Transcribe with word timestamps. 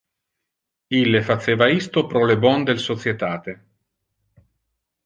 Ille 0.99 1.21
faceva 1.27 1.67
isto 1.75 2.05
pro 2.15 2.25
le 2.33 2.39
bon 2.47 2.67
del 2.71 2.83
societate. 2.87 3.57